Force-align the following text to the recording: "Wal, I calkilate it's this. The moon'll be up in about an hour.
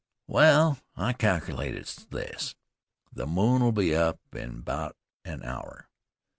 "Wal, 0.25 0.79
I 0.95 1.13
calkilate 1.13 1.75
it's 1.75 2.05
this. 2.05 2.55
The 3.13 3.27
moon'll 3.27 3.69
be 3.71 3.93
up 3.95 4.17
in 4.33 4.57
about 4.57 4.95
an 5.25 5.43
hour. 5.43 5.89